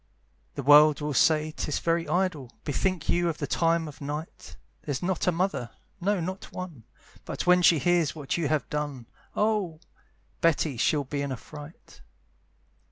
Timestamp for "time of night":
3.45-4.57